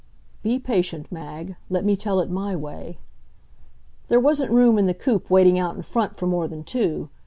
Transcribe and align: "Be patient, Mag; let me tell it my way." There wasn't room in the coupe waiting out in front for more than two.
"Be 0.41 0.57
patient, 0.57 1.11
Mag; 1.11 1.57
let 1.69 1.85
me 1.85 1.95
tell 1.95 2.21
it 2.21 2.29
my 2.31 2.55
way." 2.55 2.97
There 4.07 4.19
wasn't 4.19 4.49
room 4.49 4.79
in 4.79 4.87
the 4.87 4.95
coupe 4.95 5.29
waiting 5.29 5.59
out 5.59 5.75
in 5.75 5.83
front 5.83 6.15
for 6.17 6.25
more 6.25 6.47
than 6.47 6.63
two. 6.63 7.09